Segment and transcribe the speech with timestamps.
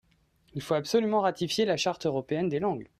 [0.55, 2.89] Il faut absolument ratifier la Charte européenne des langues.